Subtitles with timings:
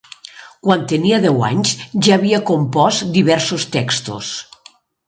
[0.67, 1.75] Quan tenia deu anys,
[2.09, 4.35] ja havia compost diversos textos.